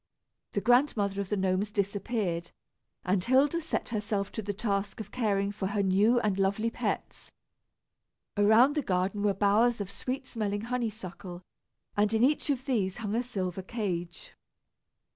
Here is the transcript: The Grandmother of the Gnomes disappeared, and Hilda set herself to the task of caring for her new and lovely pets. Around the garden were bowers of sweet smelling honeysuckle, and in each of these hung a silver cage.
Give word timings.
The 0.53 0.61
Grandmother 0.61 1.21
of 1.21 1.29
the 1.29 1.37
Gnomes 1.37 1.71
disappeared, 1.71 2.49
and 3.05 3.23
Hilda 3.23 3.61
set 3.61 3.89
herself 3.89 4.31
to 4.31 4.41
the 4.41 4.51
task 4.51 4.99
of 4.99 5.11
caring 5.11 5.51
for 5.51 5.67
her 5.67 5.83
new 5.83 6.19
and 6.21 6.39
lovely 6.39 6.71
pets. 6.71 7.31
Around 8.35 8.73
the 8.73 8.81
garden 8.81 9.21
were 9.21 9.35
bowers 9.35 9.79
of 9.79 9.91
sweet 9.91 10.25
smelling 10.25 10.61
honeysuckle, 10.61 11.43
and 11.95 12.15
in 12.15 12.23
each 12.23 12.49
of 12.49 12.65
these 12.65 12.97
hung 12.97 13.13
a 13.13 13.21
silver 13.21 13.61
cage. 13.61 14.33